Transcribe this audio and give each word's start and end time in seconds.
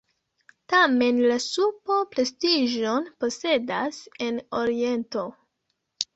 Tamen 0.73 1.19
la 1.31 1.35
supo 1.43 1.97
prestiĝon 2.15 3.07
posedas 3.25 4.01
en 4.29 4.43
Oriento. 4.63 5.29